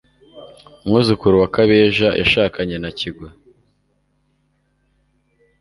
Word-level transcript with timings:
umwuzukuru 0.83 1.35
wa 1.41 1.49
kabeja 1.55 2.07
yashakanye 2.21 2.75
na 2.83 2.91
kigwa 2.97 3.29